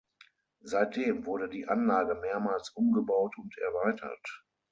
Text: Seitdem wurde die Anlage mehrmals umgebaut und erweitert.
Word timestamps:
Seitdem 0.63 1.27
wurde 1.27 1.47
die 1.47 1.67
Anlage 1.67 2.15
mehrmals 2.15 2.71
umgebaut 2.71 3.37
und 3.37 3.55
erweitert. 3.59 4.41